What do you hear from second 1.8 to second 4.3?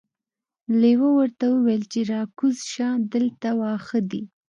چې راکوزه شه دلته واښه دي.